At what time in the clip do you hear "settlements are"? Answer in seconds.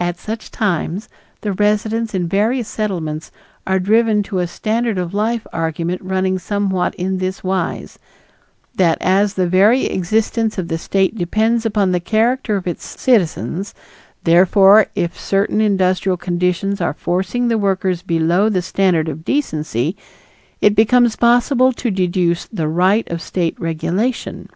2.66-3.78